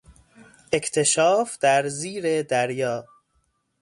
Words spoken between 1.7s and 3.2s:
زیر دریا